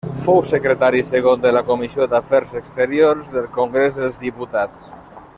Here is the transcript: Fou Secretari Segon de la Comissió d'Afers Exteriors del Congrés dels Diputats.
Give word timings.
Fou 0.25 0.39
Secretari 0.51 1.01
Segon 1.09 1.43
de 1.43 1.51
la 1.57 1.61
Comissió 1.67 2.07
d'Afers 2.13 2.55
Exteriors 2.61 3.29
del 3.35 3.49
Congrés 3.61 4.01
dels 4.01 4.17
Diputats. 4.23 4.89